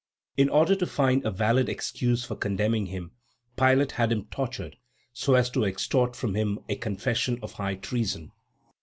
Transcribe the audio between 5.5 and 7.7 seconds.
to extort from him a confession of